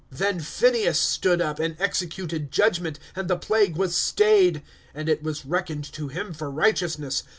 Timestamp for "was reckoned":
5.21-5.83